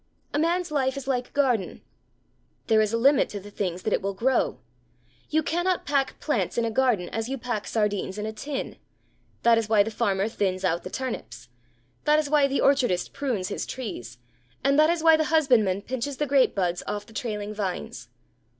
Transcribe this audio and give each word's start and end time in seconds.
A 0.33 0.39
man's 0.39 0.71
life 0.71 0.97
is 0.97 1.07
like 1.07 1.27
a 1.29 1.33
garden. 1.33 1.83
There 2.65 2.81
is 2.81 2.91
a 2.91 2.97
limit 2.97 3.29
to 3.29 3.39
the 3.39 3.51
things 3.51 3.83
that 3.83 3.93
it 3.93 4.01
will 4.01 4.15
grow. 4.15 4.59
You 5.29 5.43
cannot 5.43 5.85
pack 5.85 6.19
plants 6.19 6.57
in 6.57 6.65
a 6.65 6.71
garden 6.71 7.07
as 7.09 7.29
you 7.29 7.37
pack 7.37 7.67
sardines 7.67 8.17
in 8.17 8.25
a 8.25 8.33
tin. 8.33 8.77
That 9.43 9.59
is 9.59 9.69
why 9.69 9.83
the 9.83 9.91
farmer 9.91 10.27
thins 10.27 10.65
out 10.65 10.81
the 10.81 10.89
turnips; 10.89 11.49
that 12.05 12.17
is 12.17 12.31
why 12.31 12.47
the 12.47 12.61
orchardist 12.61 13.13
prunes 13.13 13.49
his 13.49 13.67
trees; 13.67 14.17
and 14.63 14.79
that 14.79 14.89
is 14.89 15.03
why 15.03 15.17
the 15.17 15.25
husbandman 15.25 15.83
pinches 15.83 16.17
the 16.17 16.25
grapebuds 16.25 16.81
off 16.87 17.05
the 17.05 17.13
trailing 17.13 17.53
vines. 17.53 18.09